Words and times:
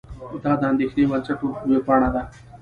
دا 0.43 0.51
د 0.59 0.61
اندېښې 0.71 1.03
بنسټ 1.11 1.39
وېبپاڼه 1.69 2.09
ده. 2.15 2.21